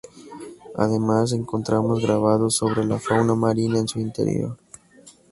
[0.73, 4.57] Además, encontramos grabados sobre la fauna marina en su interior.